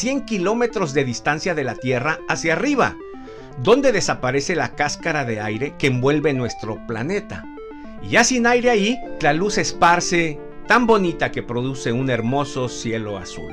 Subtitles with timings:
[0.00, 2.96] 100 kilómetros de distancia de la Tierra hacia arriba,
[3.62, 7.44] donde desaparece la cáscara de aire que envuelve nuestro planeta.
[8.02, 13.18] Y ya sin aire ahí, la luz esparce tan bonita que produce un hermoso cielo
[13.18, 13.52] azul.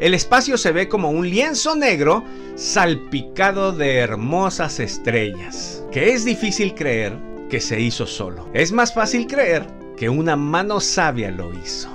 [0.00, 2.24] El espacio se ve como un lienzo negro
[2.54, 7.18] salpicado de hermosas estrellas, que es difícil creer
[7.50, 8.48] que se hizo solo.
[8.54, 9.66] Es más fácil creer
[9.98, 11.91] que una mano sabia lo hizo.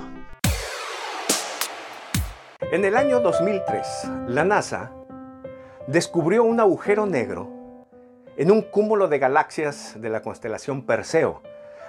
[2.70, 4.92] En el año 2003, la NASA
[5.86, 7.86] descubrió un agujero negro
[8.36, 11.40] en un cúmulo de galaxias de la constelación Perseo,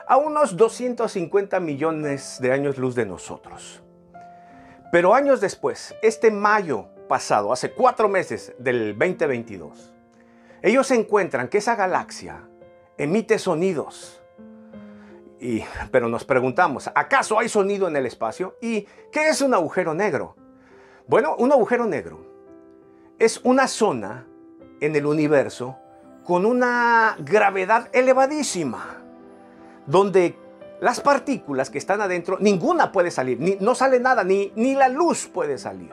[0.07, 3.83] a unos 250 millones de años luz de nosotros.
[4.89, 9.93] Pero años después, este mayo pasado, hace cuatro meses del 2022,
[10.61, 12.47] ellos encuentran que esa galaxia
[12.97, 14.23] emite sonidos.
[15.41, 15.61] Y,
[15.91, 18.55] pero nos preguntamos, ¿acaso hay sonido en el espacio?
[18.61, 20.37] ¿Y qué es un agujero negro?
[21.09, 22.19] Bueno, un agujero negro
[23.17, 24.27] es una zona
[24.79, 25.75] en el universo
[26.23, 29.01] con una gravedad elevadísima,
[29.87, 30.37] donde
[30.79, 34.87] las partículas que están adentro, ninguna puede salir, ni, no sale nada, ni, ni la
[34.87, 35.91] luz puede salir.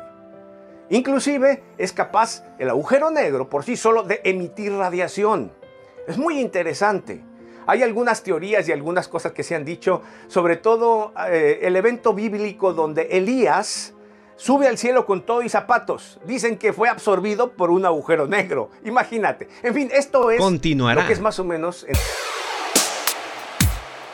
[0.91, 5.51] Inclusive es capaz el agujero negro por sí solo de emitir radiación.
[6.07, 7.25] Es muy interesante.
[7.67, 12.13] Hay algunas teorías y algunas cosas que se han dicho, sobre todo eh, el evento
[12.13, 13.95] bíblico donde Elías
[14.37, 16.19] sube al cielo con todo y zapatos.
[16.25, 18.71] Dicen que fue absorbido por un agujero negro.
[18.85, 19.49] Imagínate.
[19.63, 21.03] En fin, esto es Continuará.
[21.03, 21.87] lo que es más o menos...